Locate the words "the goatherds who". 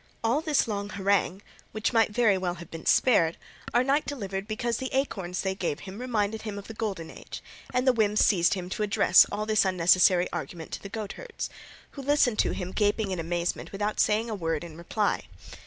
10.81-12.01